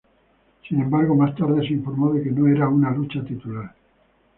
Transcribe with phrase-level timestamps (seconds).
[0.67, 3.75] Sin embargo, más tarde se informó de que no era una lucha titular.